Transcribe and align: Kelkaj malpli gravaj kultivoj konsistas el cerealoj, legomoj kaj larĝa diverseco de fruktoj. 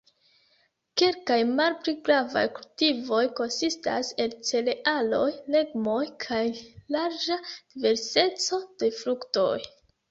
Kelkaj 1.01 1.37
malpli 1.59 1.93
gravaj 2.07 2.43
kultivoj 2.55 3.21
konsistas 3.41 4.11
el 4.25 4.35
cerealoj, 4.51 5.23
legomoj 5.57 6.01
kaj 6.27 6.43
larĝa 6.99 7.43
diverseco 7.47 8.65
de 8.83 8.95
fruktoj. 9.01 9.51